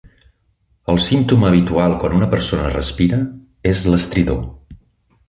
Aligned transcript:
El 0.93 1.01
símptoma 1.07 1.47
habitual 1.51 1.93
quan 2.03 2.15
una 2.21 2.29
persona 2.31 2.71
respira 2.71 3.21
és 3.73 3.85
l"estridor. 3.93 4.41